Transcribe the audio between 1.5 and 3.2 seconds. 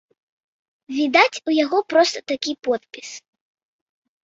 у яго проста такі подпіс.